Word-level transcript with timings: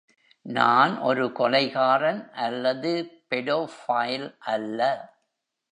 நான் 0.45 0.97
ஒரு 0.97 1.25
கொலைகாரன் 1.39 2.31
அல்லது 2.31 2.91
பெடோஃபைல் 3.29 4.35
அல்ல. 4.39 4.79